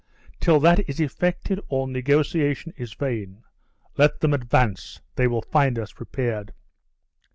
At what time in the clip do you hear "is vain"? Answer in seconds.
2.75-3.43